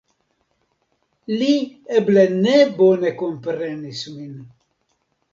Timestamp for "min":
4.15-4.33